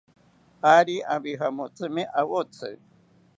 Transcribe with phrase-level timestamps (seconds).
[0.77, 2.69] Ari abijamotsimi awotzi